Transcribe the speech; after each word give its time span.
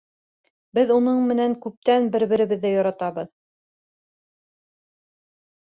Беҙ 0.77 0.93
уның 0.95 1.19
менән 1.31 1.53
күптән 1.65 2.09
бер-беребеҙҙе 2.17 2.73
яратабыҙ. 2.73 3.31